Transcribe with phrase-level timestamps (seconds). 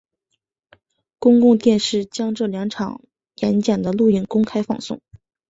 [1.19, 3.03] 公共电视将这两场
[3.35, 4.99] 演讲的录影公开放送。